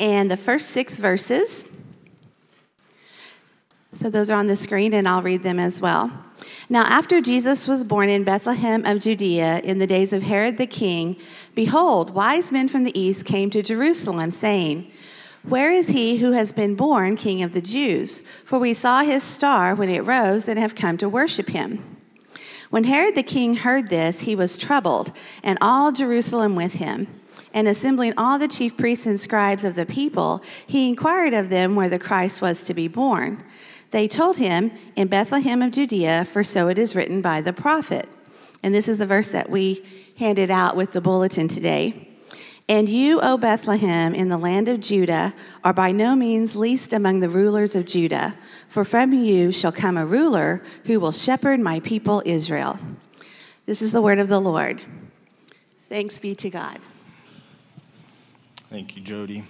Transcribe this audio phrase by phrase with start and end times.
[0.00, 1.66] and the first six verses.
[3.92, 6.10] So those are on the screen, and I'll read them as well.
[6.70, 10.66] Now, after Jesus was born in Bethlehem of Judea in the days of Herod the
[10.66, 11.16] king,
[11.54, 14.90] behold, wise men from the east came to Jerusalem, saying,
[15.42, 18.22] Where is he who has been born king of the Jews?
[18.44, 21.98] For we saw his star when it rose and have come to worship him.
[22.70, 25.12] When Herod the king heard this, he was troubled,
[25.42, 27.19] and all Jerusalem with him.
[27.52, 31.74] And assembling all the chief priests and scribes of the people, he inquired of them
[31.74, 33.42] where the Christ was to be born.
[33.90, 38.08] They told him, In Bethlehem of Judea, for so it is written by the prophet.
[38.62, 39.84] And this is the verse that we
[40.16, 42.06] handed out with the bulletin today.
[42.68, 47.18] And you, O Bethlehem, in the land of Judah, are by no means least among
[47.18, 48.36] the rulers of Judah,
[48.68, 52.78] for from you shall come a ruler who will shepherd my people Israel.
[53.66, 54.82] This is the word of the Lord.
[55.88, 56.78] Thanks be to God.
[58.70, 59.42] Thank you, Jody.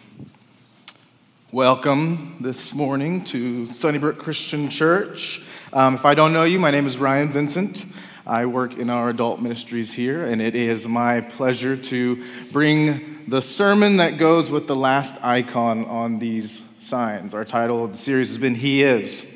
[1.53, 5.43] Welcome this morning to Sunnybrook Christian Church.
[5.75, 7.85] Um, if I don't know you, my name is Ryan Vincent.
[8.27, 13.43] I work in our adult ministries here, and it is my pleasure to bring the
[13.43, 17.35] sermon that goes with the last icon on these signs.
[17.35, 19.27] Our title of the series has been He Is.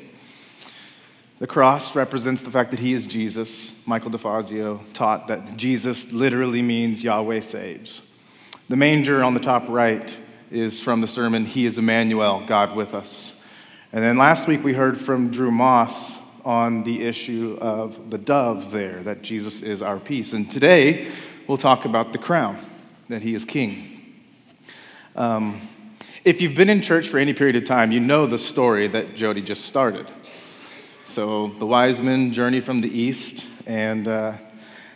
[1.37, 3.75] The cross represents the fact that He is Jesus.
[3.85, 8.01] Michael DeFazio taught that Jesus literally means Yahweh saves.
[8.67, 10.17] The manger on the top right
[10.49, 13.33] is from the sermon He is Emmanuel, God with us.
[13.93, 16.13] And then last week we heard from Drew Moss
[16.43, 20.33] on the issue of the dove there, that Jesus is our peace.
[20.33, 21.11] And today
[21.45, 22.57] we'll talk about the crown,
[23.07, 24.15] that he is king.
[25.15, 25.61] Um,
[26.23, 29.13] if you've been in church for any period of time, you know the story that
[29.13, 30.07] Jody just started.
[31.05, 34.37] So the wise men journey from the east and uh,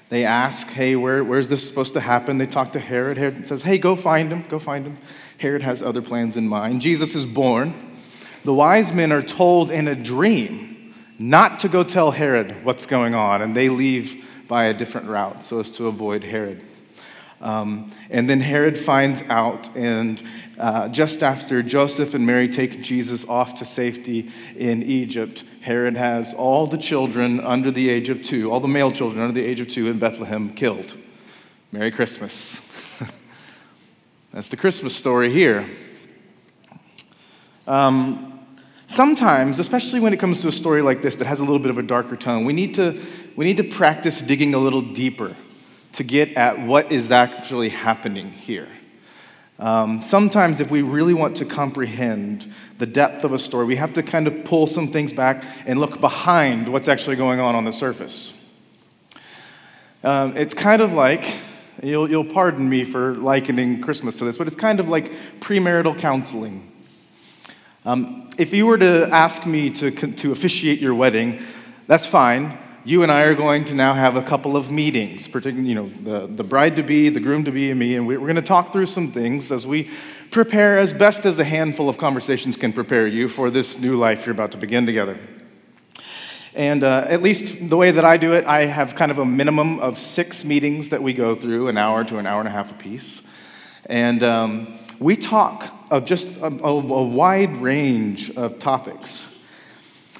[0.09, 2.37] they ask, Hey, where, where's this supposed to happen?
[2.37, 3.17] They talk to Herod.
[3.17, 4.97] Herod says, Hey, go find him, go find him.
[5.37, 6.81] Herod has other plans in mind.
[6.81, 7.73] Jesus is born.
[8.43, 13.13] The wise men are told in a dream not to go tell Herod what's going
[13.13, 16.63] on, and they leave by a different route so as to avoid Herod.
[17.41, 20.21] Um, and then Herod finds out, and
[20.57, 26.33] uh, just after Joseph and Mary take Jesus off to safety in Egypt, Herod has
[26.33, 29.61] all the children under the age of two, all the male children under the age
[29.61, 30.97] of two in Bethlehem killed.
[31.71, 32.59] Merry Christmas.
[34.31, 35.65] That's the Christmas story here.
[37.67, 38.35] Um,
[38.91, 41.69] Sometimes, especially when it comes to a story like this that has a little bit
[41.69, 42.99] of a darker tone, we need to,
[43.35, 45.35] we need to practice digging a little deeper
[45.93, 48.67] to get at what is actually happening here.
[49.59, 53.93] Um, sometimes, if we really want to comprehend the depth of a story, we have
[53.95, 57.65] to kind of pull some things back and look behind what's actually going on on
[57.65, 58.33] the surface.
[60.01, 61.25] Um, it's kind of like,
[61.83, 65.11] you'll, you'll pardon me for likening Christmas to this, but it's kind of like
[65.41, 66.71] premarital counseling.
[67.83, 71.45] Um, if you were to ask me to, to officiate your wedding,
[71.87, 72.57] that's fine.
[72.89, 75.89] You and I are going to now have a couple of meetings, particularly, you know,
[75.89, 78.41] the, the bride to be, the groom to be, and me, and we're going to
[78.41, 79.91] talk through some things as we
[80.31, 84.25] prepare as best as a handful of conversations can prepare you for this new life
[84.25, 85.19] you're about to begin together.
[86.55, 89.25] And uh, at least the way that I do it, I have kind of a
[89.25, 92.51] minimum of six meetings that we go through, an hour to an hour and a
[92.51, 93.21] half apiece.
[93.85, 99.27] And um, we talk of just a, a, a wide range of topics.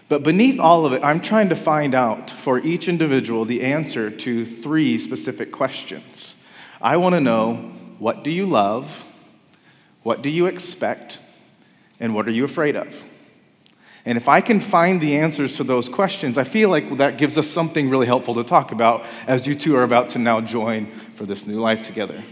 [0.10, 4.10] But beneath all of it, I'm trying to find out for each individual the answer
[4.10, 6.34] to three specific questions.
[6.82, 9.06] I want to know what do you love?
[10.02, 11.20] What do you expect?
[12.00, 13.04] And what are you afraid of?
[14.06, 17.38] And if I can find the answers to those questions, I feel like that gives
[17.38, 20.88] us something really helpful to talk about as you two are about to now join
[20.88, 22.24] for this new life together.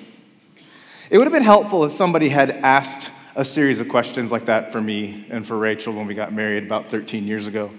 [1.12, 4.72] It would have been helpful if somebody had asked a series of questions like that
[4.72, 7.70] for me and for Rachel when we got married about 13 years ago.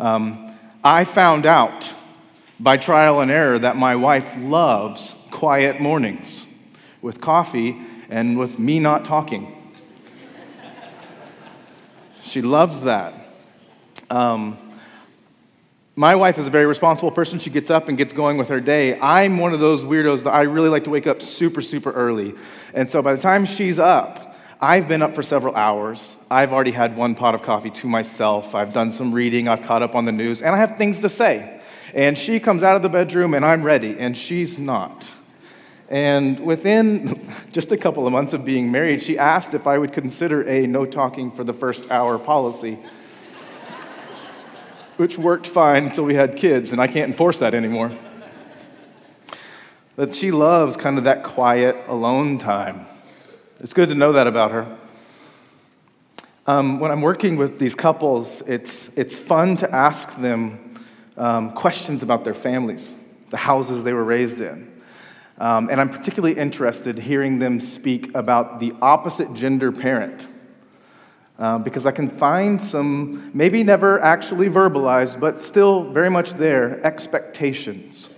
[0.00, 0.52] Um,
[0.82, 1.94] I found out
[2.58, 6.42] by trial and error that my wife loves quiet mornings
[7.02, 7.80] with coffee
[8.10, 9.56] and with me not talking.
[12.24, 13.14] she loves that.
[14.10, 14.58] Um,
[15.94, 17.38] my wife is a very responsible person.
[17.38, 18.98] She gets up and gets going with her day.
[18.98, 22.34] I'm one of those weirdos that I really like to wake up super, super early.
[22.74, 24.25] And so by the time she's up,
[24.66, 26.16] I've been up for several hours.
[26.28, 28.52] I've already had one pot of coffee to myself.
[28.52, 29.46] I've done some reading.
[29.46, 31.60] I've caught up on the news, and I have things to say.
[31.94, 35.08] And she comes out of the bedroom, and I'm ready, and she's not.
[35.88, 37.16] And within
[37.52, 40.66] just a couple of months of being married, she asked if I would consider a
[40.66, 42.76] no talking for the first hour policy
[44.96, 47.92] which worked fine until we had kids, and I can't enforce that anymore.
[49.94, 52.86] But she loves kind of that quiet, alone time.
[53.60, 54.76] It's good to know that about her.
[56.46, 60.84] Um, when I'm working with these couples, it's, it's fun to ask them
[61.16, 62.86] um, questions about their families,
[63.30, 64.70] the houses they were raised in.
[65.38, 70.28] Um, and I'm particularly interested hearing them speak about the opposite gender parent.
[71.38, 76.84] Uh, because I can find some, maybe never actually verbalized, but still very much there,
[76.84, 78.08] expectations.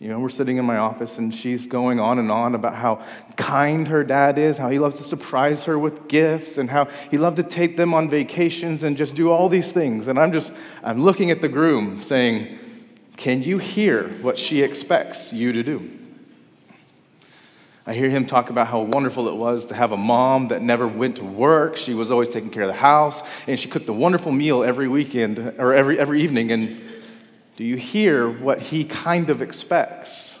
[0.00, 3.04] You know, we're sitting in my office and she's going on and on about how
[3.36, 7.18] kind her dad is, how he loves to surprise her with gifts, and how he
[7.18, 10.08] loved to take them on vacations and just do all these things.
[10.08, 12.58] And I'm just, I'm looking at the groom saying,
[13.18, 15.90] Can you hear what she expects you to do?
[17.86, 20.88] I hear him talk about how wonderful it was to have a mom that never
[20.88, 21.76] went to work.
[21.76, 24.88] She was always taking care of the house, and she cooked a wonderful meal every
[24.88, 26.52] weekend or every, every evening.
[26.52, 26.80] And
[27.60, 30.38] do you hear what he kind of expects?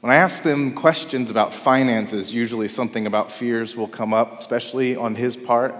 [0.00, 4.94] When I ask them questions about finances, usually something about fears will come up, especially
[4.94, 5.74] on his part.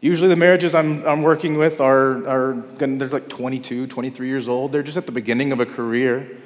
[0.00, 4.72] Usually, the marriages I'm, I'm working with are, are they're like 22, 23 years old.
[4.72, 6.38] They're just at the beginning of a career.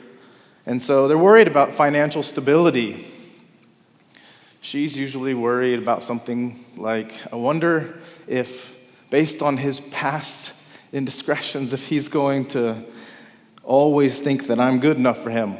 [0.66, 3.06] And so they're worried about financial stability.
[4.60, 8.76] She's usually worried about something like, I wonder if,
[9.08, 10.52] based on his past
[10.92, 12.84] indiscretions, if he's going to
[13.64, 15.56] always think that I'm good enough for him.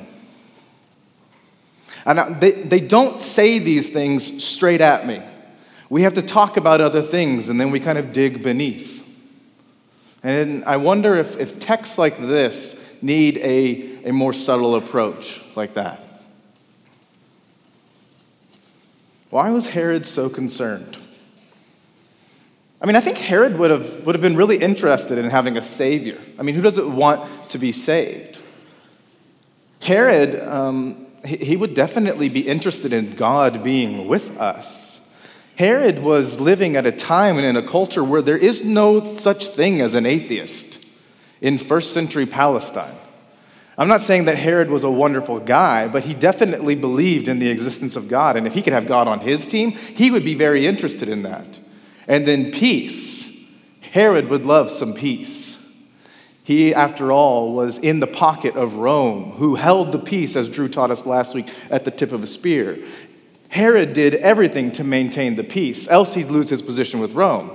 [2.05, 5.23] And they, they don't say these things straight at me.
[5.89, 9.07] We have to talk about other things, and then we kind of dig beneath.
[10.23, 15.75] And I wonder if, if texts like this need a, a more subtle approach like
[15.75, 16.01] that.
[19.31, 20.97] Why was Herod so concerned?
[22.83, 25.63] I mean, I think Herod would have, would have been really interested in having a
[25.63, 26.21] savior.
[26.37, 28.41] I mean, who doesn't want to be saved?
[29.81, 34.99] Herod, um, he, he would definitely be interested in God being with us.
[35.57, 39.47] Herod was living at a time and in a culture where there is no such
[39.47, 40.85] thing as an atheist
[41.41, 42.97] in first century Palestine.
[43.79, 47.49] I'm not saying that Herod was a wonderful guy, but he definitely believed in the
[47.49, 48.37] existence of God.
[48.37, 51.23] And if he could have God on his team, he would be very interested in
[51.23, 51.47] that.
[52.09, 53.31] And then peace.
[53.81, 55.59] Herod would love some peace.
[56.45, 60.69] He, after all, was in the pocket of Rome, who held the peace, as Drew
[60.69, 62.79] taught us last week, at the tip of a spear.
[63.49, 67.51] Herod did everything to maintain the peace, else he'd lose his position with Rome.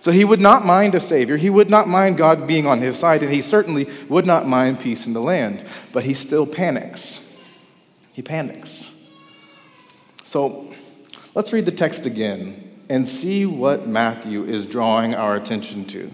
[0.00, 1.36] So he would not mind a Savior.
[1.36, 4.80] He would not mind God being on his side, and he certainly would not mind
[4.80, 5.64] peace in the land.
[5.92, 7.20] But he still panics.
[8.12, 8.90] He panics.
[10.24, 10.72] So
[11.36, 16.10] let's read the text again and see what Matthew is drawing our attention to.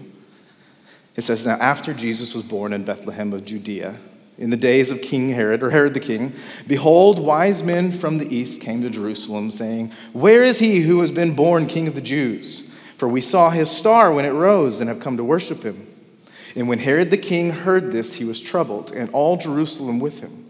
[1.15, 3.97] It says, Now after Jesus was born in Bethlehem of Judea,
[4.37, 6.33] in the days of King Herod, or Herod the king,
[6.65, 11.11] behold, wise men from the east came to Jerusalem, saying, Where is he who has
[11.11, 12.63] been born king of the Jews?
[12.95, 15.87] For we saw his star when it rose and have come to worship him.
[16.55, 20.49] And when Herod the king heard this, he was troubled, and all Jerusalem with him.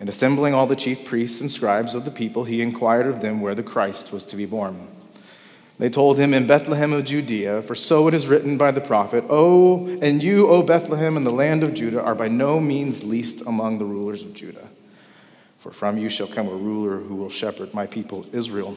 [0.00, 3.40] And assembling all the chief priests and scribes of the people, he inquired of them
[3.40, 4.88] where the Christ was to be born.
[5.78, 9.24] They told him, In Bethlehem of Judea, for so it is written by the prophet,
[9.30, 13.42] O, and you, O Bethlehem, in the land of Judah, are by no means least
[13.46, 14.68] among the rulers of Judah.
[15.60, 18.76] For from you shall come a ruler who will shepherd my people Israel.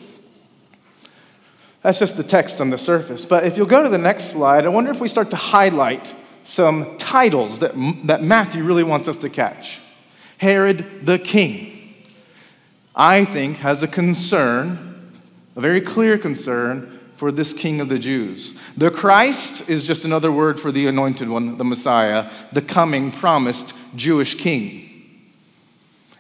[1.82, 3.26] That's just the text on the surface.
[3.26, 6.14] But if you'll go to the next slide, I wonder if we start to highlight
[6.44, 7.74] some titles that,
[8.06, 9.80] that Matthew really wants us to catch.
[10.38, 11.96] Herod the king,
[12.96, 14.91] I think, has a concern,
[15.62, 18.56] very clear concern for this king of the Jews.
[18.76, 23.74] The Christ is just another word for the anointed one, the Messiah, the coming, promised
[23.96, 24.90] Jewish king.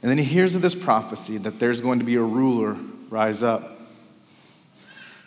[0.02, 2.78] And then he hears of this prophecy that there's going to be a ruler
[3.10, 3.80] rise up.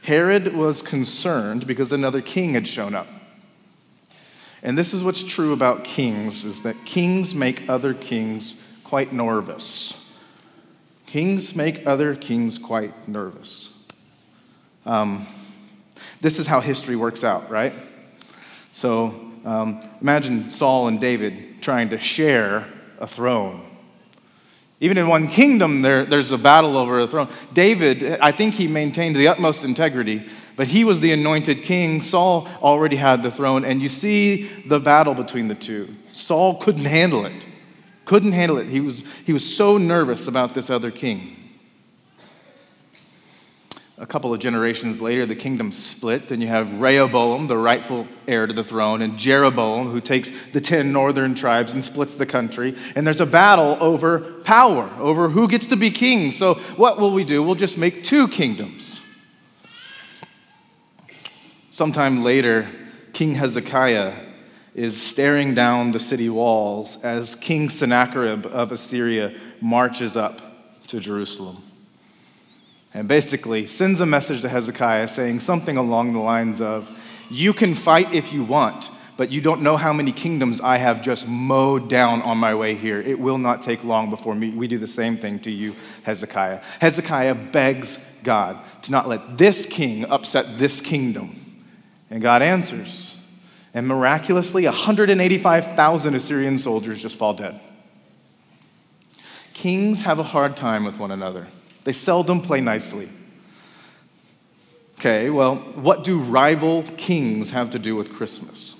[0.05, 3.09] Herod was concerned because another king had shown up.
[4.63, 10.09] And this is what's true about kings is that kings make other kings quite nervous.
[11.07, 13.71] Kings make other kings quite nervous.
[14.87, 15.27] Um,
[16.21, 17.73] this is how history works out, right?
[18.73, 19.15] So
[19.45, 22.67] um, imagine Saul and David trying to share
[22.99, 23.65] a throne.
[24.81, 27.29] Even in one kingdom, there, there's a battle over a throne.
[27.53, 32.01] David, I think he maintained the utmost integrity, but he was the anointed king.
[32.01, 35.95] Saul already had the throne, and you see the battle between the two.
[36.13, 37.47] Saul couldn't handle it.
[38.05, 38.67] Couldn't handle it.
[38.67, 41.44] He was, he was so nervous about this other king.
[44.05, 48.47] A couple of generations later, the kingdom split, and you have Rehoboam, the rightful heir
[48.47, 52.77] to the throne, and Jeroboam, who takes the 10 northern tribes and splits the country.
[52.95, 56.33] And there's a battle over power, over who gets to be king.
[56.33, 57.43] So, what will we do?
[57.43, 59.01] We'll just make two kingdoms.
[61.71, 62.69] Sometime later,
[63.15, 64.13] King Hezekiah
[64.75, 70.43] is staring down the city walls as King Sennacherib of Assyria marches up
[70.89, 71.63] to Jerusalem.
[72.95, 76.91] And basically sends a message to Hezekiah saying something along the lines of,
[77.29, 81.03] You can fight if you want, but you don't know how many kingdoms I have
[81.03, 83.01] just mowed down on my way here.
[83.01, 85.75] It will not take long before me, we do the same thing to you,
[86.05, 86.63] Hezekiah.
[86.81, 91.37] Hezekiah begs God to not let this king upset this kingdom.
[92.11, 93.17] And God answers.
[93.73, 97.61] And miraculously, 185,000 Assyrian soldiers just fall dead.
[99.53, 101.49] Kings have a hard time with one another,
[101.85, 103.09] they seldom play nicely.
[104.99, 108.75] Okay, well, what do rival kings have to do with Christmas?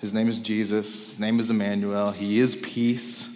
[0.00, 1.08] His name is Jesus.
[1.08, 2.12] His name is Emmanuel.
[2.12, 3.28] He is peace.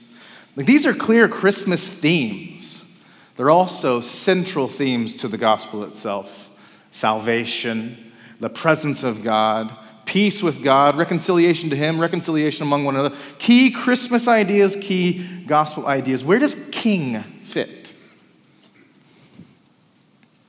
[0.54, 2.84] Like, these are clear Christmas themes.
[3.36, 6.50] They're also central themes to the gospel itself
[6.92, 13.16] salvation, the presence of God, peace with God, reconciliation to Him, reconciliation among one another.
[13.38, 16.24] Key Christmas ideas, key gospel ideas.
[16.24, 17.94] Where does king fit?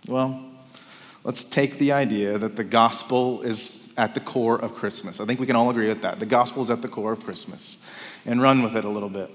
[0.07, 0.43] Well,
[1.23, 5.19] let's take the idea that the gospel is at the core of Christmas.
[5.19, 6.19] I think we can all agree with that.
[6.19, 7.77] The gospel is at the core of Christmas
[8.25, 9.31] and run with it a little bit.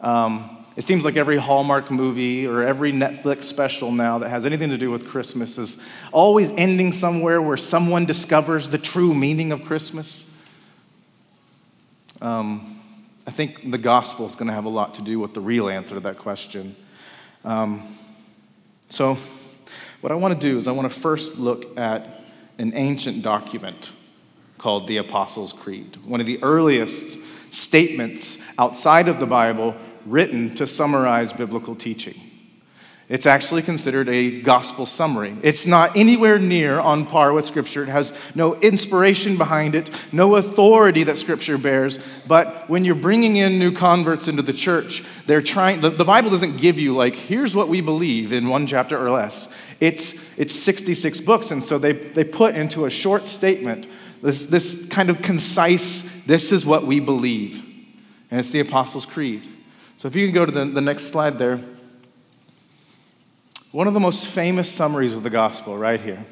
[0.00, 4.68] Um, it seems like every Hallmark movie or every Netflix special now that has anything
[4.70, 5.78] to do with Christmas is
[6.12, 10.24] always ending somewhere where someone discovers the true meaning of Christmas.
[12.20, 12.78] Um,
[13.26, 15.70] I think the gospel is going to have a lot to do with the real
[15.70, 16.76] answer to that question.
[17.42, 17.82] Um,
[18.90, 19.16] so,
[20.02, 22.20] what I want to do is I want to first look at
[22.58, 23.90] an ancient document
[24.58, 27.18] called the Apostles' Creed, one of the earliest
[27.50, 29.74] statements outside of the Bible
[30.06, 32.20] written to summarize biblical teaching.
[33.08, 35.36] It's actually considered a gospel summary.
[35.42, 37.84] It's not anywhere near on par with Scripture.
[37.84, 42.00] It has no inspiration behind it, no authority that Scripture bears.
[42.26, 46.30] But when you're bringing in new converts into the church, they're trying, the, the Bible
[46.30, 49.48] doesn't give you, like, here's what we believe in one chapter or less.
[49.78, 53.86] It's, it's 66 books, and so they, they put into a short statement
[54.20, 57.62] this, this kind of concise, this is what we believe.
[58.32, 59.48] And it's the Apostles' Creed.
[59.98, 61.60] So if you can go to the, the next slide there.
[63.72, 66.24] One of the most famous summaries of the gospel, right here.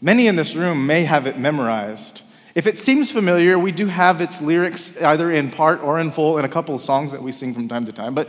[0.00, 2.22] Many in this room may have it memorized.
[2.54, 6.38] If it seems familiar, we do have its lyrics either in part or in full
[6.38, 8.14] in a couple of songs that we sing from time to time.
[8.14, 8.28] But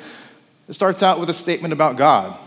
[0.67, 2.37] it starts out with a statement about God.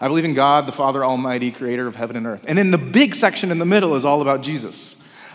[0.00, 2.44] I believe in God, the Father Almighty, creator of heaven and earth.
[2.48, 4.96] And then the big section in the middle is all about Jesus.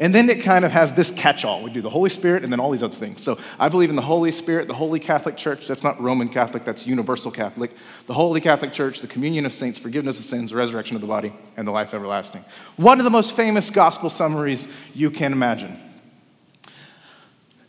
[0.00, 1.62] And then it kind of has this catch all.
[1.62, 3.20] We do the Holy Spirit and then all these other things.
[3.20, 5.66] So I believe in the Holy Spirit, the Holy Catholic Church.
[5.66, 7.72] That's not Roman Catholic, that's Universal Catholic.
[8.06, 11.32] The Holy Catholic Church, the communion of saints, forgiveness of sins, resurrection of the body,
[11.56, 12.44] and the life everlasting.
[12.76, 15.76] One of the most famous gospel summaries you can imagine.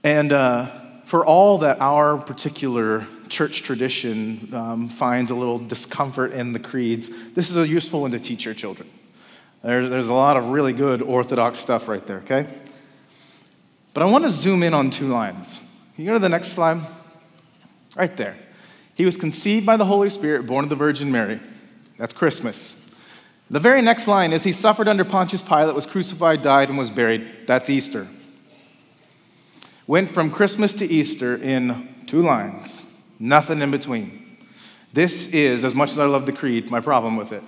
[0.04, 0.68] And uh,
[1.06, 7.10] for all that our particular church tradition um, finds a little discomfort in the creeds,
[7.34, 8.88] this is a useful one to teach your children.
[9.62, 12.48] There's, there's a lot of really good Orthodox stuff right there, okay?
[13.94, 15.60] But I want to zoom in on two lines.
[15.96, 16.82] Can you go to the next slide?
[17.96, 18.38] Right there.
[18.96, 21.40] He was conceived by the Holy Spirit, born of the Virgin Mary.
[21.98, 22.76] That's Christmas.
[23.50, 26.90] The very next line is He suffered under Pontius Pilate, was crucified, died, and was
[26.90, 27.48] buried.
[27.48, 28.08] That's Easter.
[29.88, 32.82] Went from Christmas to Easter in two lines,
[33.18, 34.38] nothing in between.
[34.94, 37.44] This is, as much as I love the creed, my problem with it.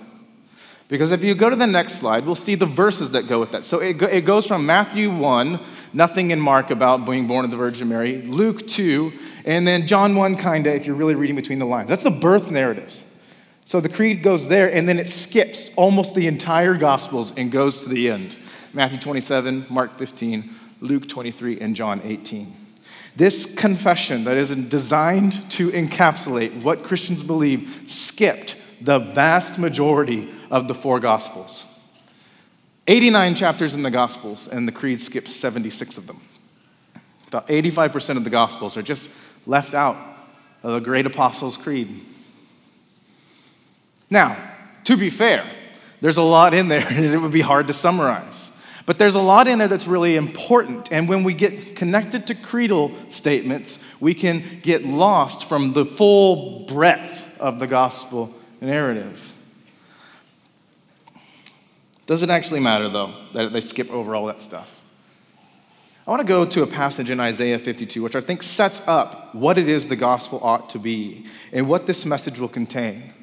[0.92, 3.52] Because if you go to the next slide, we'll see the verses that go with
[3.52, 3.64] that.
[3.64, 5.58] So it, it goes from Matthew 1,
[5.94, 9.10] nothing in Mark about being born of the Virgin Mary, Luke 2,
[9.46, 11.88] and then John 1, kind of, if you're really reading between the lines.
[11.88, 13.02] That's the birth narratives.
[13.64, 17.84] So the creed goes there, and then it skips almost the entire Gospels and goes
[17.84, 18.36] to the end
[18.74, 20.50] Matthew 27, Mark 15,
[20.82, 22.54] Luke 23, and John 18.
[23.16, 30.68] This confession that is designed to encapsulate what Christians believe skipped the vast majority of
[30.68, 31.64] the four Gospels.
[32.88, 36.20] 89 chapters in the Gospels, and the Creed skips 76 of them.
[37.28, 39.08] About 85% of the Gospels are just
[39.46, 39.96] left out
[40.62, 42.00] of the great Apostles' Creed.
[44.10, 44.36] Now,
[44.84, 45.50] to be fair,
[46.00, 48.50] there's a lot in there, and it would be hard to summarize.
[48.84, 50.88] But there's a lot in there that's really important.
[50.90, 56.66] And when we get connected to creedal statements, we can get lost from the full
[56.66, 59.32] breadth of the gospel narrative.
[62.06, 64.74] Doesn't actually matter, though, that they skip over all that stuff.
[66.06, 69.34] I want to go to a passage in Isaiah 52, which I think sets up
[69.34, 73.14] what it is the gospel ought to be and what this message will contain.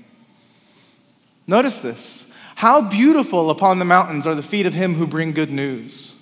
[1.45, 2.25] Notice this.
[2.55, 6.13] How beautiful upon the mountains are the feet of him who bring good news.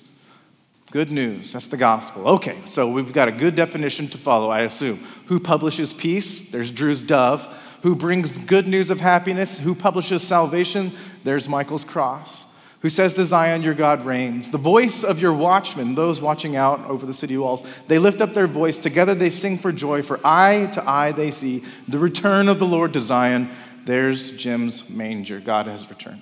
[0.91, 2.27] Good news, that's the gospel.
[2.27, 5.05] Okay, so we've got a good definition to follow, I assume.
[5.25, 6.39] Who publishes peace?
[6.39, 7.47] There's Drew's dove.
[7.83, 9.59] Who brings good news of happiness?
[9.59, 10.93] Who publishes salvation?
[11.23, 12.43] There's Michael's cross
[12.81, 14.49] who says to Zion, Your God reigns.
[14.49, 18.33] The voice of your watchmen, those watching out over the city walls, they lift up
[18.33, 18.77] their voice.
[18.77, 22.65] Together they sing for joy, for eye to eye they see the return of the
[22.65, 23.49] Lord to Zion.
[23.85, 25.39] There's Jim's manger.
[25.39, 26.21] God has returned.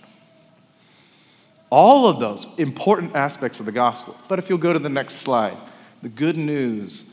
[1.70, 4.16] All of those important aspects of the gospel.
[4.30, 5.58] But if you'll go to the next slide,
[6.02, 7.04] the good news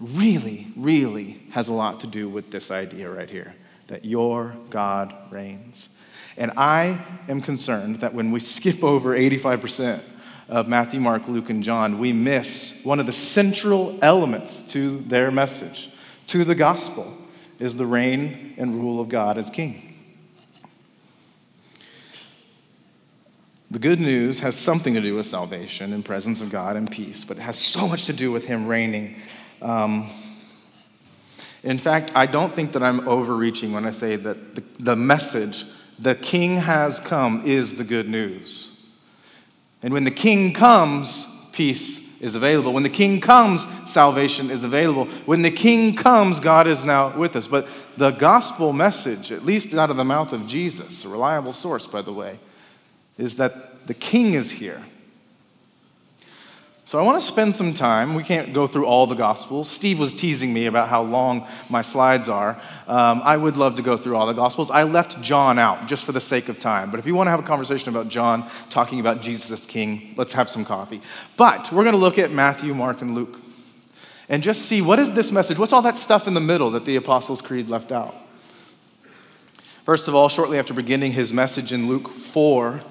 [0.00, 3.54] really, really has a lot to do with this idea right here
[3.88, 5.88] that your God reigns.
[6.36, 10.02] And I am concerned that when we skip over 85%
[10.48, 15.30] of Matthew, Mark, Luke, and John, we miss one of the central elements to their
[15.30, 15.90] message,
[16.28, 17.16] to the gospel,
[17.58, 19.94] is the reign and rule of God as king.
[23.70, 27.24] The good news has something to do with salvation and presence of God and peace,
[27.24, 29.20] but it has so much to do with Him reigning.
[29.60, 30.08] Um,
[31.64, 35.64] in fact, I don't think that I'm overreaching when I say that the, the message
[35.98, 38.70] the king has come is the good news.
[39.82, 42.72] And when the king comes, peace is available.
[42.72, 45.06] When the king comes, salvation is available.
[45.26, 47.46] When the king comes, God is now with us.
[47.46, 51.86] But the gospel message, at least out of the mouth of Jesus, a reliable source,
[51.86, 52.38] by the way,
[53.18, 54.82] is that the king is here.
[56.86, 58.14] So I want to spend some time.
[58.14, 59.70] We can't go through all the Gospels.
[59.70, 62.60] Steve was teasing me about how long my slides are.
[62.86, 64.70] Um, I would love to go through all the Gospels.
[64.70, 66.90] I left John out just for the sake of time.
[66.90, 70.12] But if you want to have a conversation about John, talking about Jesus as King,
[70.18, 71.00] let's have some coffee.
[71.38, 73.40] But we're going to look at Matthew, Mark, and Luke
[74.28, 75.58] and just see what is this message?
[75.58, 78.14] What's all that stuff in the middle that the Apostles' Creed left out?
[79.56, 82.82] First of all, shortly after beginning his message in Luke 4,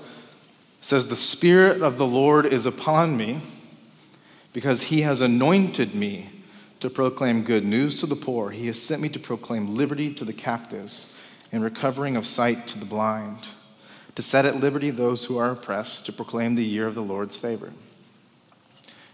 [0.81, 3.41] says, The Spirit of the Lord is upon me
[4.53, 6.29] because he has anointed me
[6.79, 8.51] to proclaim good news to the poor.
[8.51, 11.07] He has sent me to proclaim liberty to the captives
[11.51, 13.37] and recovering of sight to the blind,
[14.15, 17.35] to set at liberty those who are oppressed, to proclaim the year of the Lord's
[17.35, 17.71] favor.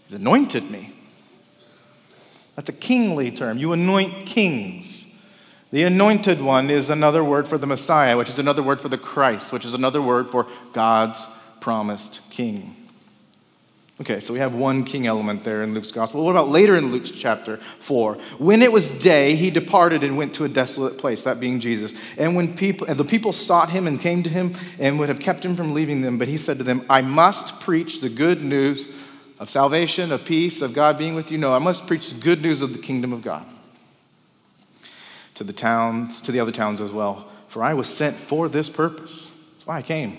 [0.06, 0.94] He's anointed me.
[2.56, 3.58] That's a kingly term.
[3.58, 5.06] You anoint kings.
[5.72, 8.98] The anointed one is another word for the Messiah, which is another word for the
[8.98, 11.26] Christ, which is another word for God's
[11.62, 12.76] promised king.
[14.02, 16.24] Okay, so we have one king element there in Luke's gospel.
[16.24, 18.14] What about later in Luke's chapter 4?
[18.38, 21.94] When it was day, he departed and went to a desolate place, that being Jesus.
[22.18, 25.20] And when people and the people sought him and came to him and would have
[25.20, 28.42] kept him from leaving them, but he said to them, I must preach the good
[28.42, 28.88] news
[29.38, 31.38] of salvation, of peace, of God being with you.
[31.38, 33.46] No, I must preach the good news of the kingdom of God
[35.36, 37.30] to the towns, to the other towns as well.
[37.50, 39.30] For I was sent for this purpose.
[39.56, 40.18] That's why I came.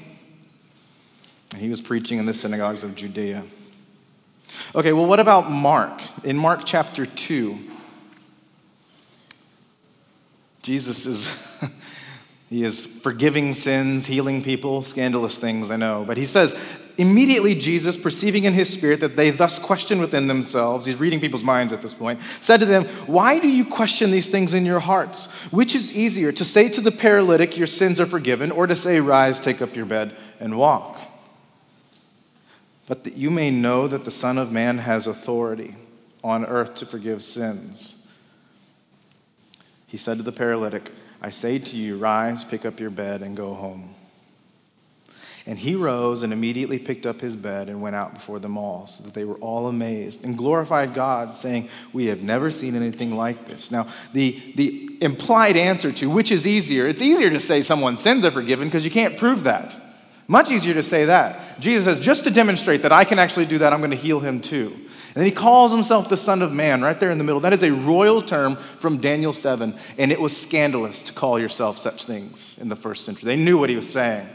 [1.53, 3.45] And he was preaching in the synagogues of Judea.
[4.75, 6.01] Okay, well, what about Mark?
[6.25, 7.59] In Mark chapter 2,
[10.63, 11.37] Jesus is.
[12.51, 16.05] he is forgiving sins, healing people, scandalous things, I know.
[16.07, 16.55] But he says,
[16.99, 21.45] immediately Jesus, perceiving in his spirit that they thus question within themselves, he's reading people's
[21.45, 24.81] minds at this point, said to them, Why do you question these things in your
[24.81, 25.27] hearts?
[25.51, 29.01] Which is easier, to say to the paralytic, Your sins are forgiven, or to say,
[29.01, 31.01] Rise, take up your bed, and walk?
[32.91, 35.77] But that you may know that the Son of Man has authority
[36.25, 37.95] on earth to forgive sins.
[39.87, 40.91] He said to the paralytic,
[41.23, 43.95] I say to you, rise, pick up your bed, and go home.
[45.47, 48.89] And he rose and immediately picked up his bed and went out before them all,
[48.89, 53.15] so that they were all amazed and glorified God, saying, We have never seen anything
[53.15, 53.71] like this.
[53.71, 58.25] Now, the, the implied answer to which is easier, it's easier to say someone's sins
[58.25, 59.80] are forgiven because you can't prove that.
[60.31, 61.59] Much easier to say that.
[61.59, 64.21] Jesus says, just to demonstrate that I can actually do that, I'm going to heal
[64.21, 64.69] him too.
[64.73, 67.41] And then he calls himself the Son of Man right there in the middle.
[67.41, 71.79] That is a royal term from Daniel 7, and it was scandalous to call yourself
[71.79, 73.27] such things in the first century.
[73.27, 74.29] They knew what he was saying.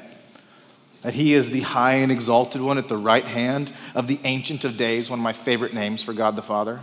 [1.04, 4.66] That he is the high and exalted one at the right hand of the Ancient
[4.66, 6.82] of Days, one of my favorite names for God the Father.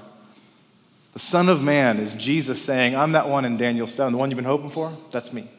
[1.13, 4.31] The Son of Man is Jesus saying, I'm that one in Daniel 7, the one
[4.31, 4.97] you've been hoping for?
[5.11, 5.51] That's me.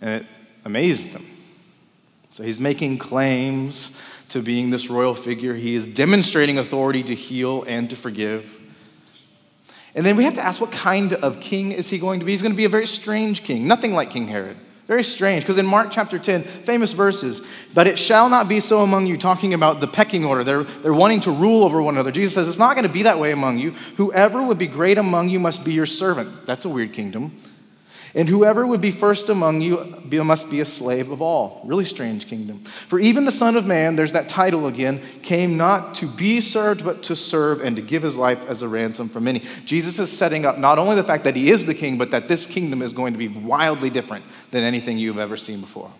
[0.00, 0.26] And it
[0.64, 1.26] amazed them.
[2.32, 3.90] So he's making claims
[4.30, 5.54] to being this royal figure.
[5.54, 8.58] He is demonstrating authority to heal and to forgive.
[9.94, 12.32] And then we have to ask what kind of king is he going to be?
[12.32, 14.56] He's going to be a very strange king, nothing like King Herod.
[14.86, 17.40] Very strange, because in Mark chapter 10, famous verses,
[17.72, 20.42] but it shall not be so among you, talking about the pecking order.
[20.42, 22.10] They're, they're wanting to rule over one another.
[22.10, 23.72] Jesus says, It's not going to be that way among you.
[23.96, 26.46] Whoever would be great among you must be your servant.
[26.46, 27.36] That's a weird kingdom.
[28.14, 31.62] And whoever would be first among you must be a slave of all.
[31.64, 32.58] Really strange kingdom.
[32.58, 36.84] For even the Son of Man, there's that title again, came not to be served,
[36.84, 39.40] but to serve and to give his life as a ransom for many.
[39.64, 42.28] Jesus is setting up not only the fact that he is the king, but that
[42.28, 45.90] this kingdom is going to be wildly different than anything you've ever seen before.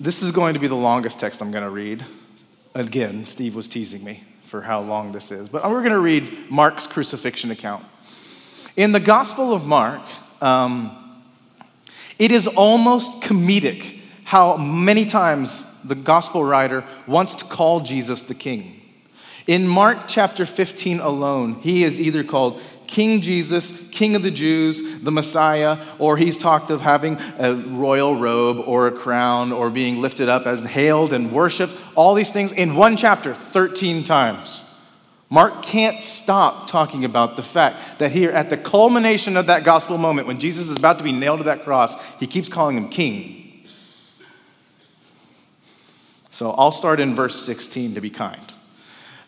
[0.00, 2.04] This is going to be the longest text I'm going to read.
[2.74, 5.48] Again, Steve was teasing me for how long this is.
[5.48, 7.84] But we're going to read Mark's crucifixion account.
[8.76, 10.02] In the Gospel of Mark,
[10.42, 10.96] um,
[12.18, 18.34] it is almost comedic how many times the Gospel writer wants to call Jesus the
[18.34, 18.82] King.
[19.46, 22.60] In Mark chapter 15 alone, he is either called
[22.90, 28.16] King Jesus, King of the Jews, the Messiah, or he's talked of having a royal
[28.16, 31.72] robe or a crown or being lifted up as hailed and worshiped.
[31.94, 34.64] All these things in one chapter, 13 times.
[35.28, 39.96] Mark can't stop talking about the fact that here, at the culmination of that gospel
[39.96, 42.88] moment, when Jesus is about to be nailed to that cross, he keeps calling him
[42.88, 43.64] king.
[46.32, 48.52] So I'll start in verse 16 to be kind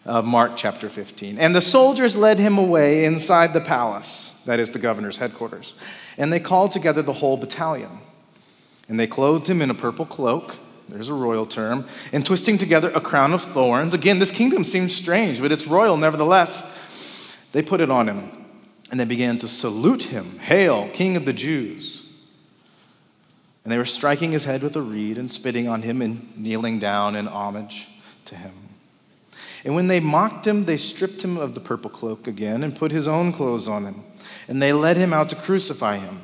[0.05, 1.39] of Mark chapter 15.
[1.39, 5.75] And the soldiers led him away inside the palace, that is the governor's headquarters,
[6.19, 7.99] and they called together the whole battalion.
[8.89, 10.57] And they clothed him in a purple cloak,
[10.89, 13.95] there's a royal term, and twisting together a crown of thorns.
[13.95, 17.37] Again, this kingdom seems strange, but it's royal nevertheless.
[17.53, 18.31] They put it on him,
[18.91, 22.03] and they began to salute him Hail, King of the Jews!
[23.65, 26.81] And they were striking his head with a reed and spitting on him and kneeling
[26.81, 27.87] down in homage
[28.25, 28.62] to him.
[29.65, 32.91] And when they mocked him, they stripped him of the purple cloak again and put
[32.91, 34.05] his own clothes on him.
[34.49, 36.23] And they led him out to crucify him.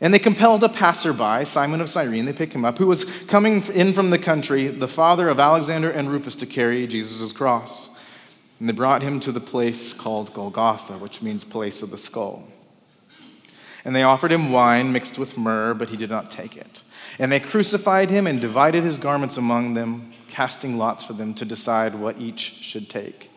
[0.00, 3.64] And they compelled a passerby, Simon of Cyrene, they picked him up, who was coming
[3.72, 7.88] in from the country, the father of Alexander and Rufus, to carry Jesus' cross.
[8.60, 12.44] And they brought him to the place called Golgotha, which means place of the skull.
[13.84, 16.82] And they offered him wine mixed with myrrh, but he did not take it.
[17.18, 21.44] And they crucified him and divided his garments among them casting lots for them to
[21.44, 23.30] decide what each should take.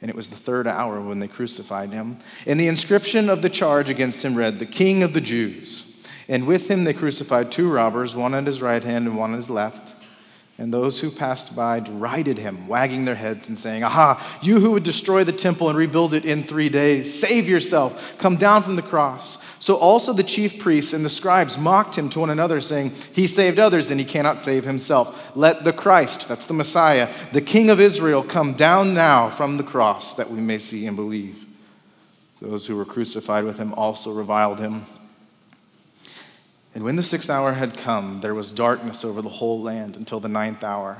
[0.00, 2.18] And it was the third hour when they crucified him.
[2.46, 5.84] And the inscription of the charge against him read, The King of the Jews.
[6.28, 9.36] And with him they crucified two robbers, one on his right hand and one on
[9.36, 9.94] his left.
[10.58, 14.72] And those who passed by derided him, wagging their heads and saying, Aha, you who
[14.72, 18.76] would destroy the temple and rebuild it in three days, save yourself, come down from
[18.76, 19.38] the cross.
[19.62, 23.28] So also the chief priests and the scribes mocked him to one another, saying, He
[23.28, 25.30] saved others and he cannot save himself.
[25.36, 29.62] Let the Christ, that's the Messiah, the King of Israel, come down now from the
[29.62, 31.46] cross that we may see and believe.
[32.40, 34.82] Those who were crucified with him also reviled him.
[36.74, 40.18] And when the sixth hour had come, there was darkness over the whole land until
[40.18, 40.98] the ninth hour.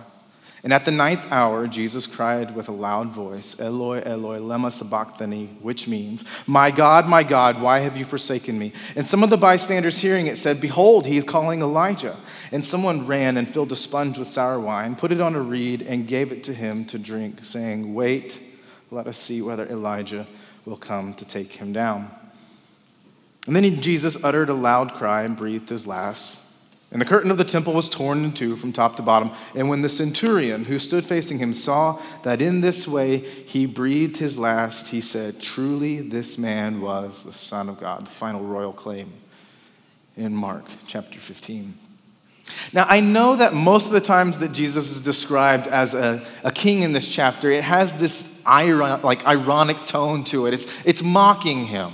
[0.64, 5.58] And at the ninth hour, Jesus cried with a loud voice, Eloi, Eloi, lema sabachthani,
[5.60, 8.72] which means, My God, my God, why have you forsaken me?
[8.94, 12.16] And some of the bystanders hearing it said, Behold, he is calling Elijah.
[12.52, 15.82] And someone ran and filled a sponge with sour wine, put it on a reed,
[15.82, 18.40] and gave it to him to drink, saying, Wait,
[18.92, 20.28] let us see whether Elijah
[20.64, 22.08] will come to take him down.
[23.48, 26.38] And then Jesus uttered a loud cry and breathed his last.
[26.92, 29.30] And the curtain of the temple was torn in two from top to bottom.
[29.54, 34.18] And when the centurion who stood facing him saw that in this way he breathed
[34.18, 38.06] his last, he said, Truly, this man was the Son of God.
[38.06, 39.10] The final royal claim
[40.18, 41.78] in Mark chapter 15.
[42.74, 46.52] Now, I know that most of the times that Jesus is described as a, a
[46.52, 50.52] king in this chapter, it has this iron, like ironic tone to it.
[50.52, 51.92] It's, it's mocking him.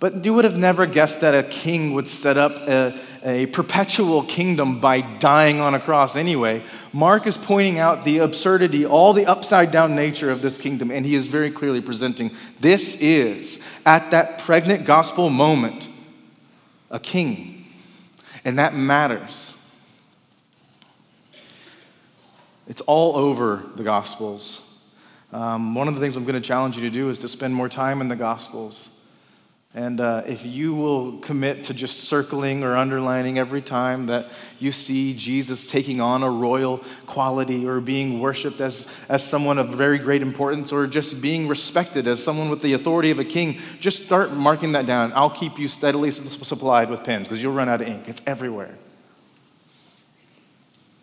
[0.00, 4.24] But you would have never guessed that a king would set up a, a, perpetual
[4.24, 6.62] kingdom by dying on a cross anyway.
[6.92, 11.06] Mark is pointing out the absurdity, all the upside down nature of this kingdom, and
[11.06, 15.88] he is very clearly presenting this is, at that pregnant gospel moment,
[16.90, 17.64] a king.
[18.44, 19.54] And that matters.
[22.66, 24.60] It's all over the Gospels.
[25.32, 27.54] Um, one of the things I'm going to challenge you to do is to spend
[27.54, 28.88] more time in the Gospels.
[29.76, 34.70] And uh, if you will commit to just circling or underlining every time that you
[34.70, 39.98] see Jesus taking on a royal quality or being worshiped as, as someone of very
[39.98, 44.04] great importance or just being respected as someone with the authority of a king, just
[44.04, 45.12] start marking that down.
[45.12, 48.08] I'll keep you steadily supplied with pens because you'll run out of ink.
[48.08, 48.78] It's everywhere.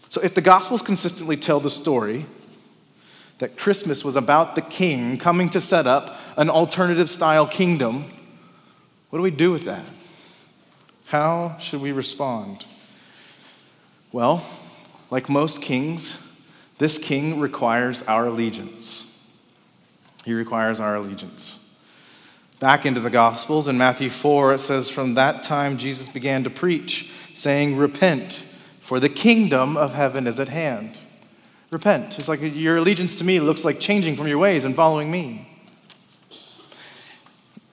[0.07, 2.25] So if the Gospels consistently tell the story
[3.39, 8.05] that Christmas was about the king coming to set up an alternative style kingdom,
[9.11, 9.85] what do we do with that?
[11.07, 12.65] How should we respond?
[14.13, 14.43] Well,
[15.09, 16.17] like most kings,
[16.77, 19.05] this king requires our allegiance.
[20.23, 21.59] He requires our allegiance.
[22.59, 26.49] Back into the Gospels, in Matthew 4, it says, From that time Jesus began to
[26.49, 28.45] preach, saying, Repent,
[28.79, 30.95] for the kingdom of heaven is at hand.
[31.69, 32.17] Repent.
[32.17, 35.50] It's like your allegiance to me looks like changing from your ways and following me.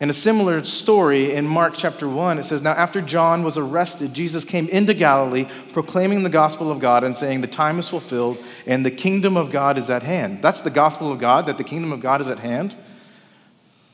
[0.01, 4.15] In a similar story in Mark chapter 1, it says, Now after John was arrested,
[4.15, 8.39] Jesus came into Galilee proclaiming the gospel of God and saying, The time is fulfilled
[8.65, 10.41] and the kingdom of God is at hand.
[10.41, 12.77] That's the gospel of God, that the kingdom of God is at hand.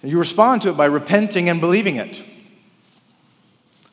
[0.02, 2.22] And you respond to it by repenting and believing it.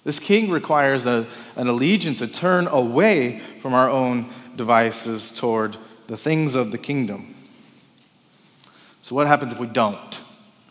[0.03, 6.17] This king requires a, an allegiance, a turn away from our own devices toward the
[6.17, 7.33] things of the kingdom.
[9.01, 10.19] So, what happens if we don't?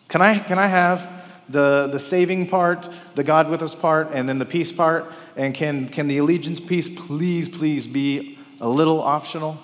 [0.09, 1.20] Can I, can I have
[1.51, 5.11] the, the saving part, the God with us part, and then the peace part?
[5.37, 9.59] And can, can the allegiance piece please, please be a little optional?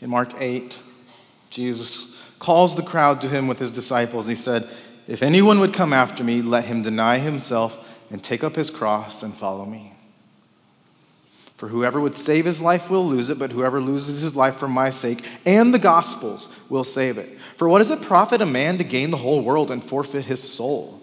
[0.00, 0.78] In Mark 8,
[1.50, 2.06] Jesus
[2.38, 4.26] calls the crowd to him with his disciples.
[4.26, 4.68] He said,
[5.08, 9.22] If anyone would come after me, let him deny himself and take up his cross
[9.22, 9.95] and follow me.
[11.56, 14.68] For whoever would save his life will lose it, but whoever loses his life for
[14.68, 17.38] my sake and the gospel's will save it.
[17.56, 20.42] For what does it profit a man to gain the whole world and forfeit his
[20.42, 21.02] soul?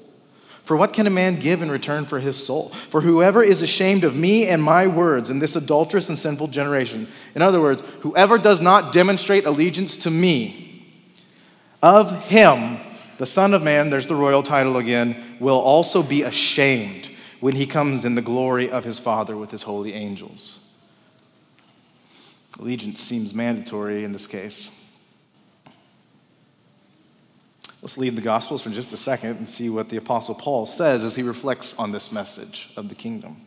[0.64, 2.70] For what can a man give in return for his soul?
[2.70, 7.08] For whoever is ashamed of me and my words in this adulterous and sinful generation,
[7.36, 10.88] in other words, whoever does not demonstrate allegiance to me,
[11.82, 12.80] of him,
[13.18, 17.10] the Son of Man, there's the royal title again, will also be ashamed
[17.44, 20.62] when he comes in the glory of his Father with his holy angels.
[22.58, 24.72] Allegiance seems mandatory in this case.
[27.82, 31.04] Let's leave the Gospels for just a second and see what the Apostle Paul says
[31.04, 33.42] as he reflects on this message of the kingdom.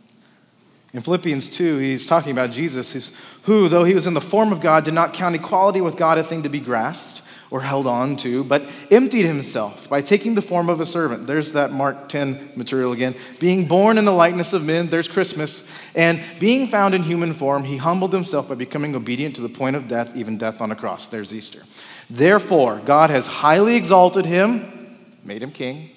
[0.93, 3.11] In Philippians 2, he's talking about Jesus,
[3.45, 6.19] who, though he was in the form of God, did not count equality with God
[6.19, 10.43] a thing to be grasped or held on to, but emptied himself by taking the
[10.43, 11.27] form of a servant.
[11.27, 13.15] There's that Mark 10 material again.
[13.39, 15.63] Being born in the likeness of men, there's Christmas.
[15.95, 19.77] And being found in human form, he humbled himself by becoming obedient to the point
[19.77, 21.07] of death, even death on a cross.
[21.09, 21.63] There's Easter.
[22.11, 25.91] Therefore, God has highly exalted him, made him king,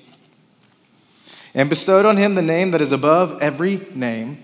[1.53, 4.43] and bestowed on him the name that is above every name,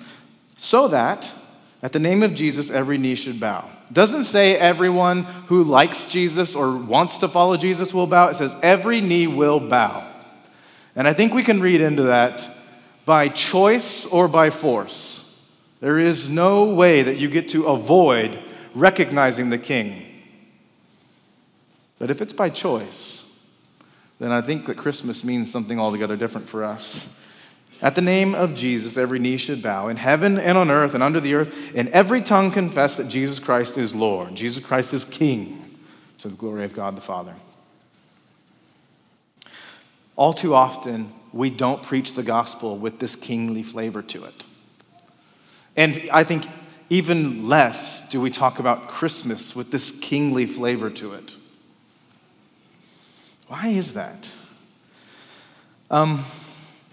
[0.57, 1.31] so that
[1.83, 6.55] at the name of Jesus every knee should bow doesn't say everyone who likes Jesus
[6.55, 8.29] or wants to follow Jesus will bow.
[8.29, 10.11] It says every knee will bow.
[10.95, 12.49] And I think we can read into that
[13.05, 15.23] by choice or by force.
[15.81, 18.39] There is no way that you get to avoid
[18.73, 20.05] recognizing the king.
[21.99, 23.23] But if it's by choice,
[24.19, 27.07] then I think that Christmas means something altogether different for us.
[27.81, 31.03] At the name of Jesus, every knee should bow in heaven and on earth and
[31.03, 34.33] under the earth, and every tongue confess that Jesus Christ is Lord.
[34.35, 35.77] Jesus Christ is King
[36.19, 37.35] to the glory of God the Father.
[40.15, 44.45] All too often, we don't preach the gospel with this kingly flavor to it.
[45.75, 46.45] And I think
[46.89, 51.35] even less do we talk about Christmas with this kingly flavor to it.
[53.47, 54.29] Why is that?
[55.91, 56.23] Um,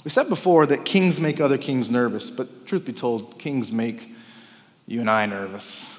[0.05, 4.11] we said before that kings make other kings nervous, but truth be told, kings make
[4.87, 5.99] you and I nervous.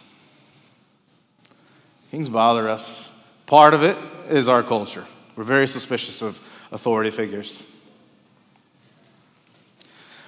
[2.11, 3.09] Kings bother us.
[3.45, 3.97] Part of it
[4.29, 5.05] is our culture.
[5.35, 6.39] We're very suspicious of
[6.71, 7.63] authority figures.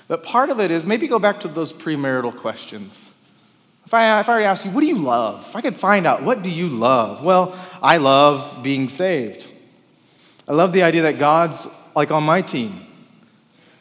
[0.08, 3.12] But part of it is maybe go back to those premarital questions.
[3.86, 5.46] If I, if I ask you, what do you love?
[5.48, 7.24] If I could find out, what do you love?
[7.24, 9.48] Well, I love being saved.
[10.48, 12.85] I love the idea that God's like on my team.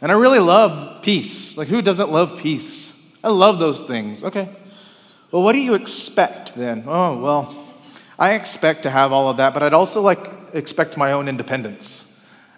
[0.05, 1.57] And I really love peace.
[1.57, 2.93] Like, who doesn't love peace?
[3.25, 4.23] I love those things.
[4.23, 4.51] Okay.
[5.31, 6.85] Well, what do you expect then?
[6.87, 7.64] Oh, well,
[8.19, 12.05] I expect to have all of that, but I'd also like expect my own independence.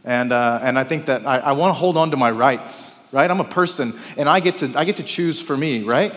[0.03, 2.91] And, uh, and I think that I, I want to hold on to my rights,
[3.13, 3.31] right?
[3.31, 6.15] I'm a person, and I get, to, I get to choose for me, right?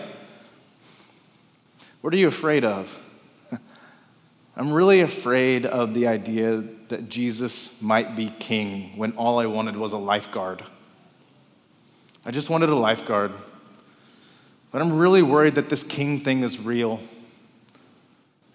[2.00, 3.08] What are you afraid of?
[4.56, 9.76] I'm really afraid of the idea that Jesus might be king when all I wanted
[9.76, 10.64] was a lifeguard.
[12.24, 13.32] I just wanted a lifeguard.
[14.70, 17.00] But I'm really worried that this king thing is real.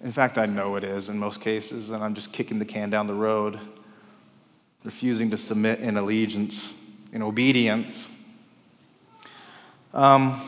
[0.04, 2.89] In fact, I know it is in most cases, and I'm just kicking the can
[2.89, 3.60] down the road,
[4.84, 6.73] refusing to submit in allegiance,
[7.12, 8.08] in obedience.
[9.93, 10.39] Um,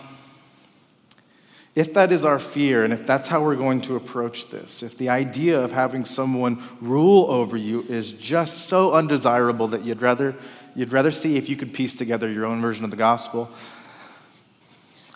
[1.73, 4.97] if that is our fear and if that's how we're going to approach this, if
[4.97, 10.35] the idea of having someone rule over you is just so undesirable that you'd rather,
[10.77, 13.49] you'd rather see if you could piece together your own version of the gospel,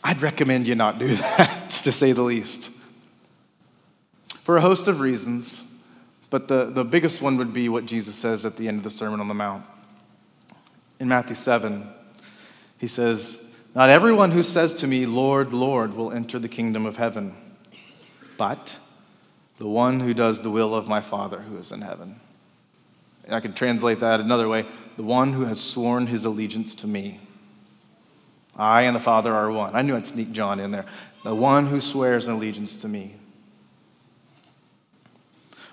[0.03, 2.71] I'd recommend you not do that, to say the least.
[4.43, 5.63] For a host of reasons,
[6.31, 8.89] but the, the biggest one would be what Jesus says at the end of the
[8.89, 9.63] Sermon on the Mount.
[10.99, 11.87] In Matthew 7,
[12.79, 13.37] he says,
[13.75, 17.35] not everyone who says to me, Lord, Lord, will enter the kingdom of heaven,
[18.35, 18.77] but
[19.59, 22.20] the one who does the will of my Father who is in heaven.
[23.29, 24.65] I could translate that another way
[24.97, 27.19] the one who has sworn his allegiance to me.
[28.55, 29.75] I and the Father are one.
[29.75, 30.85] I knew I'd sneak John in there.
[31.23, 33.15] The one who swears an allegiance to me.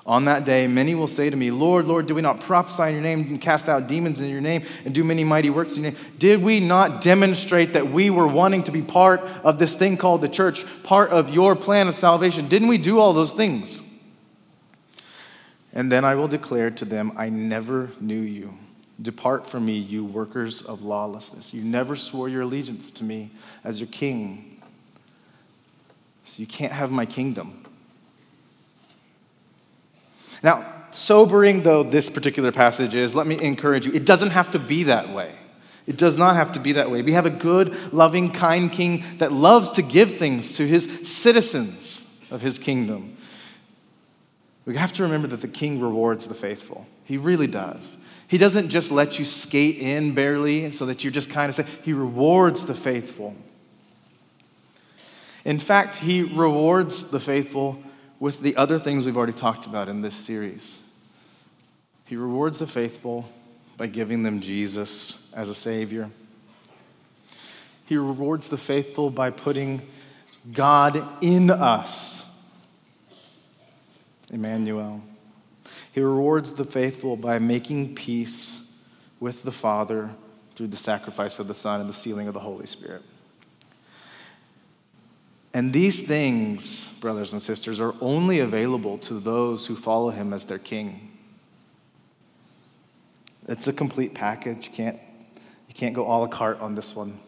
[0.06, 2.94] On that day, many will say to me, Lord, Lord, did we not prophesy in
[2.94, 5.82] your name and cast out demons in your name and do many mighty works in
[5.82, 6.00] your name?
[6.18, 10.22] Did we not demonstrate that we were wanting to be part of this thing called
[10.22, 12.48] the church, part of your plan of salvation?
[12.48, 13.82] Didn't we do all those things?
[15.78, 18.52] And then I will declare to them, I never knew you.
[19.00, 21.54] Depart from me, you workers of lawlessness.
[21.54, 23.30] You never swore your allegiance to me
[23.62, 24.60] as your king.
[26.24, 27.64] So you can't have my kingdom.
[30.42, 34.58] Now, sobering though this particular passage is, let me encourage you, it doesn't have to
[34.58, 35.38] be that way.
[35.86, 37.02] It does not have to be that way.
[37.02, 42.02] We have a good, loving, kind king that loves to give things to his citizens
[42.32, 43.16] of his kingdom.
[44.68, 46.86] We have to remember that the king rewards the faithful.
[47.04, 47.96] He really does.
[48.26, 51.70] He doesn't just let you skate in barely so that you're just kind of saying,
[51.82, 53.34] he rewards the faithful.
[55.46, 57.82] In fact, he rewards the faithful
[58.20, 60.76] with the other things we've already talked about in this series.
[62.04, 63.26] He rewards the faithful
[63.78, 66.10] by giving them Jesus as a Savior.
[67.86, 69.80] He rewards the faithful by putting
[70.52, 72.22] God in us.
[74.30, 75.02] Emmanuel.
[75.92, 78.58] He rewards the faithful by making peace
[79.20, 80.14] with the Father
[80.54, 83.02] through the sacrifice of the Son and the sealing of the Holy Spirit.
[85.54, 90.44] And these things, brothers and sisters, are only available to those who follow him as
[90.44, 91.12] their king.
[93.48, 94.66] It's a complete package.
[94.68, 94.98] You can't,
[95.68, 97.18] you can't go a la carte on this one.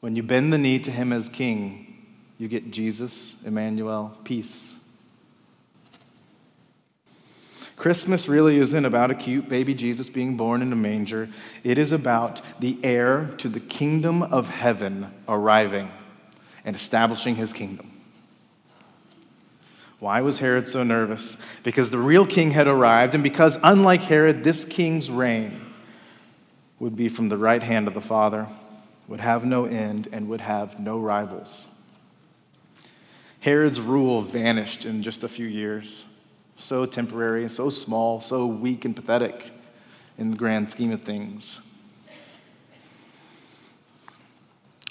[0.00, 2.06] When you bend the knee to him as king,
[2.38, 4.76] you get Jesus, Emmanuel, peace.
[7.82, 11.28] Christmas really isn't about a cute baby Jesus being born in a manger.
[11.64, 15.90] It is about the heir to the kingdom of heaven arriving
[16.64, 17.90] and establishing his kingdom.
[19.98, 21.36] Why was Herod so nervous?
[21.64, 25.60] Because the real king had arrived, and because, unlike Herod, this king's reign
[26.78, 28.46] would be from the right hand of the Father,
[29.08, 31.66] would have no end, and would have no rivals.
[33.40, 36.04] Herod's rule vanished in just a few years.
[36.56, 39.50] So temporary, so small, so weak and pathetic
[40.18, 41.60] in the grand scheme of things.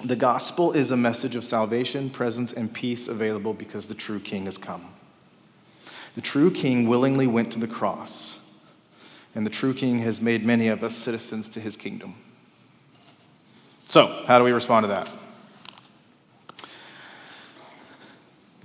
[0.03, 4.45] The gospel is a message of salvation, presence, and peace available because the true king
[4.45, 4.89] has come.
[6.15, 8.39] The true king willingly went to the cross,
[9.35, 12.15] and the true king has made many of us citizens to his kingdom.
[13.89, 15.09] So, how do we respond to that?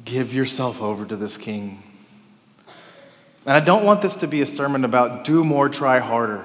[0.05, 1.83] Give yourself over to this king.
[3.47, 6.45] And I don't want this to be a sermon about do more, try harder.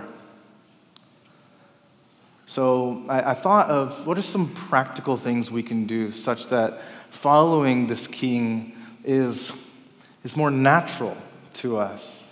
[2.46, 6.82] So I, I, thought of what are some practical things we can do such that
[7.10, 9.52] following this king is,
[10.24, 11.18] is more natural
[11.56, 12.24] to us.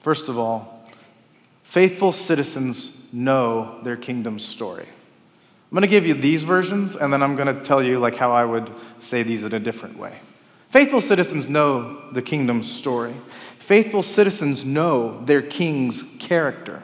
[0.00, 0.84] First of all,
[1.62, 4.86] faithful citizens know their kingdom's story.
[4.86, 8.16] I'm going to give you these versions, and then I'm going to tell you like
[8.16, 10.18] how I would say these in a different way.
[10.74, 13.14] Faithful citizens know the kingdom's story.
[13.60, 16.82] Faithful citizens know their king's character.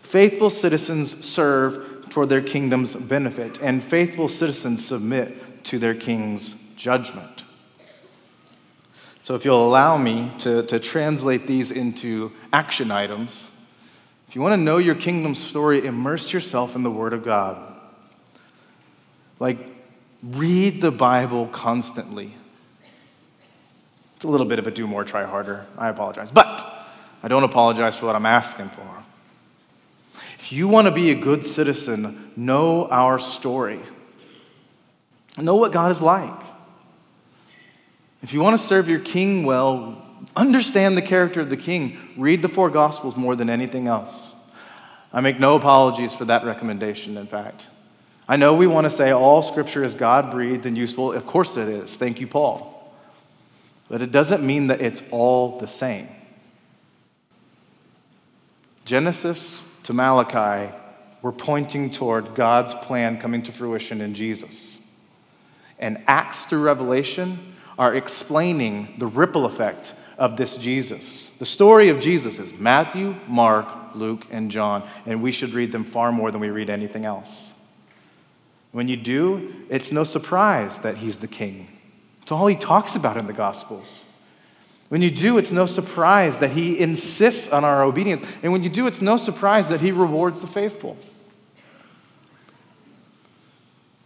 [0.00, 7.44] Faithful citizens serve for their kingdom's benefit, and faithful citizens submit to their king's judgment.
[9.20, 13.50] So, if you'll allow me to, to translate these into action items,
[14.28, 17.78] if you want to know your kingdom's story, immerse yourself in the Word of God.
[19.38, 19.58] Like,
[20.22, 22.34] read the Bible constantly.
[24.26, 25.66] A little bit of a do more, try harder.
[25.78, 26.32] I apologize.
[26.32, 26.88] But
[27.22, 29.04] I don't apologize for what I'm asking for.
[30.40, 33.78] If you want to be a good citizen, know our story.
[35.38, 36.42] Know what God is like.
[38.20, 40.04] If you want to serve your king well,
[40.34, 41.96] understand the character of the king.
[42.16, 44.32] Read the four gospels more than anything else.
[45.12, 47.66] I make no apologies for that recommendation, in fact.
[48.28, 51.12] I know we want to say all scripture is God breathed and useful.
[51.12, 51.94] Of course it is.
[51.94, 52.75] Thank you, Paul.
[53.88, 56.08] But it doesn't mean that it's all the same.
[58.84, 60.72] Genesis to Malachi,
[61.22, 64.78] we're pointing toward God's plan coming to fruition in Jesus.
[65.78, 71.30] And Acts through Revelation are explaining the ripple effect of this Jesus.
[71.38, 75.84] The story of Jesus is Matthew, Mark, Luke, and John, and we should read them
[75.84, 77.50] far more than we read anything else.
[78.72, 81.75] When you do, it's no surprise that he's the king.
[82.26, 84.02] It's all he talks about in the Gospels.
[84.88, 88.26] When you do, it's no surprise that he insists on our obedience.
[88.42, 90.96] And when you do, it's no surprise that he rewards the faithful.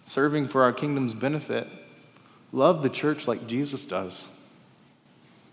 [0.04, 1.66] Serving for our kingdom's benefit,
[2.52, 4.26] love the church like Jesus does.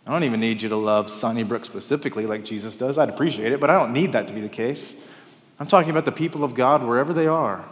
[0.05, 2.97] I don't even need you to love Sunnybrook specifically like Jesus does.
[2.97, 4.93] I'd appreciate it, but I don't need that to be the case.
[5.57, 7.63] I'm talking about the people of God wherever they are.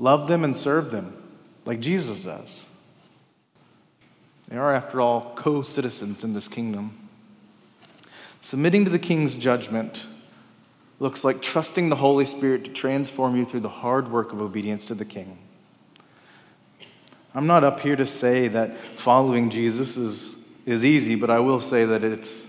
[0.00, 1.16] Love them and serve them
[1.64, 2.64] like Jesus does.
[4.50, 7.08] They are, after all, co citizens in this kingdom.
[8.42, 10.04] Submitting to the king's judgment
[10.98, 14.86] looks like trusting the Holy Spirit to transform you through the hard work of obedience
[14.88, 15.38] to the king.
[17.32, 20.30] I'm not up here to say that following Jesus is,
[20.66, 22.44] is easy, but I will say that it's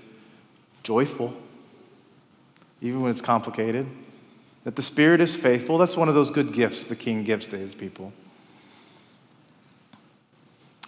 [0.81, 1.35] joyful,
[2.81, 3.85] even when it's complicated.
[4.63, 5.77] That the Spirit is faithful.
[5.77, 8.11] That's one of those good gifts the king gives to his people.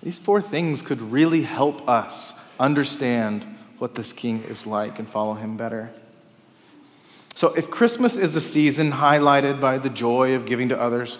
[0.03, 3.43] These four things could really help us understand
[3.77, 5.91] what this king is like and follow him better.
[7.35, 11.17] So, if Christmas is a season highlighted by the joy of giving to others,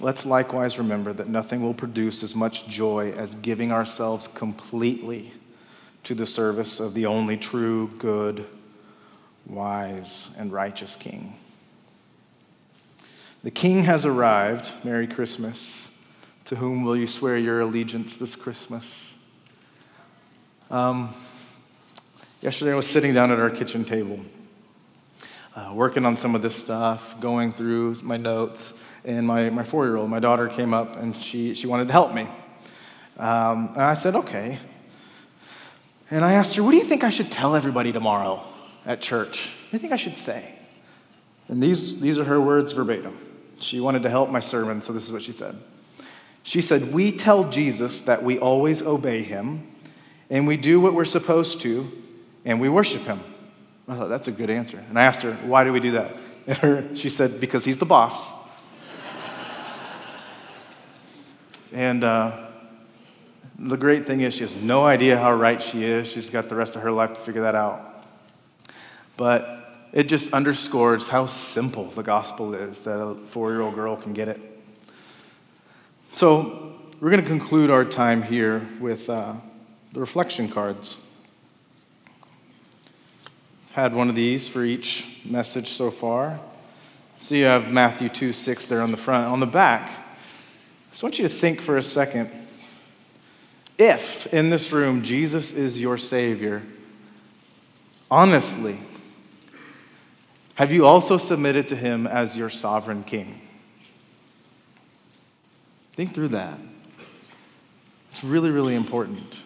[0.00, 5.32] let's likewise remember that nothing will produce as much joy as giving ourselves completely
[6.04, 8.46] to the service of the only true, good,
[9.46, 11.34] wise, and righteous King.
[13.44, 14.72] The King has arrived.
[14.82, 15.79] Merry Christmas.
[16.50, 19.14] To whom will you swear your allegiance this Christmas?
[20.68, 21.14] Um,
[22.40, 24.18] yesterday, I was sitting down at our kitchen table,
[25.54, 28.72] uh, working on some of this stuff, going through my notes,
[29.04, 31.92] and my, my four year old, my daughter, came up and she, she wanted to
[31.92, 32.22] help me.
[33.16, 34.58] Um, and I said, okay.
[36.10, 38.44] And I asked her, what do you think I should tell everybody tomorrow
[38.84, 39.54] at church?
[39.66, 40.52] What do you think I should say?
[41.46, 43.16] And these, these are her words verbatim.
[43.60, 45.56] She wanted to help my sermon, so this is what she said.
[46.42, 49.70] She said, We tell Jesus that we always obey him,
[50.28, 51.90] and we do what we're supposed to,
[52.44, 53.20] and we worship him.
[53.88, 54.78] I thought, that's a good answer.
[54.88, 56.16] And I asked her, Why do we do that?
[56.46, 58.32] And her, she said, Because he's the boss.
[61.72, 62.48] and uh,
[63.58, 66.08] the great thing is, she has no idea how right she is.
[66.08, 68.06] She's got the rest of her life to figure that out.
[69.16, 73.96] But it just underscores how simple the gospel is that a four year old girl
[73.96, 74.49] can get it.
[76.12, 79.34] So, we're going to conclude our time here with uh,
[79.92, 80.96] the reflection cards.
[83.68, 86.40] I've had one of these for each message so far.
[87.20, 89.28] So, you have Matthew 2 6 there on the front.
[89.28, 92.30] On the back, I just want you to think for a second.
[93.78, 96.62] If in this room Jesus is your Savior,
[98.10, 98.78] honestly,
[100.56, 103.40] have you also submitted to Him as your sovereign King?
[106.00, 106.58] Think through that.
[108.08, 109.42] It's really, really important.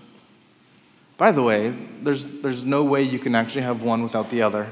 [1.16, 4.70] By the way, there's, there's no way you can actually have one without the other.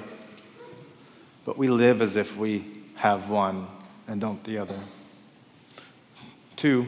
[1.45, 2.65] But we live as if we
[2.95, 3.67] have one
[4.07, 4.79] and don't the other.
[6.55, 6.87] Two,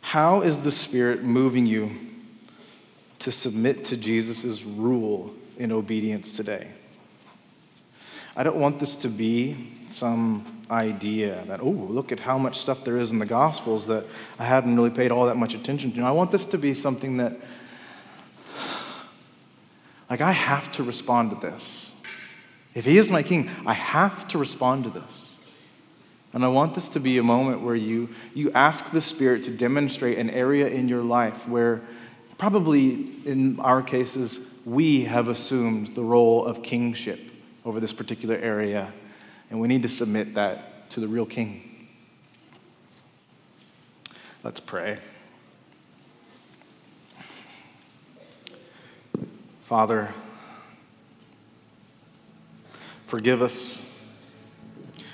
[0.00, 1.90] how is the Spirit moving you
[3.18, 6.68] to submit to Jesus' rule in obedience today?
[8.34, 12.84] I don't want this to be some idea that, oh, look at how much stuff
[12.84, 14.04] there is in the Gospels that
[14.38, 16.02] I hadn't really paid all that much attention to.
[16.02, 17.36] I want this to be something that,
[20.08, 21.92] like, I have to respond to this.
[22.74, 25.34] If He is my King, I have to respond to this.
[26.32, 29.50] And I want this to be a moment where you, you ask the Spirit to
[29.50, 31.82] demonstrate an area in your life where,
[32.38, 37.18] probably in our cases, we have assumed the role of kingship
[37.64, 38.92] over this particular area
[39.50, 41.88] and we need to submit that to the real King.
[44.42, 44.98] Let's pray.
[49.62, 50.12] Father,
[53.06, 53.82] forgive us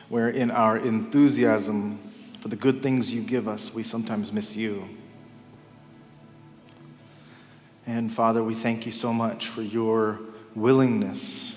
[0.09, 1.99] where in our enthusiasm
[2.41, 4.85] for the good things you give us, we sometimes miss you.
[7.87, 10.21] And Father, we thank you so much for your
[10.55, 11.56] willingness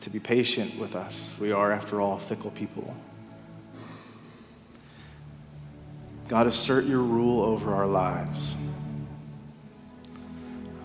[0.00, 1.34] to be patient with us.
[1.38, 2.96] We are, after all, fickle people.
[6.28, 8.54] God, assert your rule over our lives.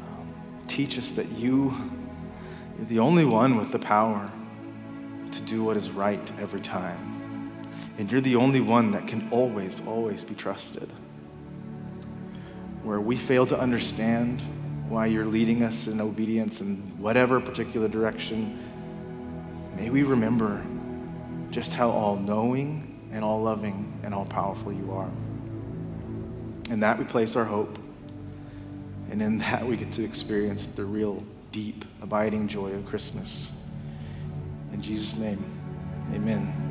[0.07, 0.33] Um,
[0.67, 1.73] teach us that you,
[2.77, 4.31] you're the only one with the power
[5.31, 7.61] to do what is right every time.
[7.97, 10.89] And you're the only one that can always, always be trusted.
[12.83, 14.41] Where we fail to understand
[14.89, 18.74] why you're leading us in obedience in whatever particular direction,
[19.75, 20.63] may we remember
[21.51, 25.09] just how all knowing and all loving and all powerful you are.
[26.69, 27.79] In that we place our hope.
[29.09, 33.51] And in that we get to experience the real, deep, abiding joy of Christmas.
[34.73, 35.43] In Jesus' name,
[36.13, 36.64] amen.